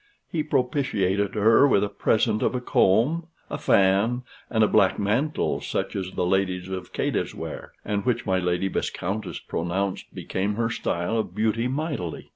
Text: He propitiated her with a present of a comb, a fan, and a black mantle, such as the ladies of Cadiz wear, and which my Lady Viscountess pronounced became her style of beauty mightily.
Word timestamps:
He 0.31 0.41
propitiated 0.41 1.35
her 1.35 1.67
with 1.67 1.83
a 1.83 1.87
present 1.87 2.41
of 2.41 2.55
a 2.55 2.59
comb, 2.59 3.27
a 3.51 3.59
fan, 3.59 4.23
and 4.49 4.63
a 4.63 4.67
black 4.67 4.97
mantle, 4.97 5.61
such 5.61 5.95
as 5.95 6.13
the 6.13 6.25
ladies 6.25 6.69
of 6.69 6.91
Cadiz 6.91 7.35
wear, 7.35 7.71
and 7.85 8.03
which 8.03 8.25
my 8.25 8.39
Lady 8.39 8.67
Viscountess 8.67 9.37
pronounced 9.37 10.11
became 10.11 10.55
her 10.55 10.71
style 10.71 11.19
of 11.19 11.35
beauty 11.35 11.67
mightily. 11.67 12.29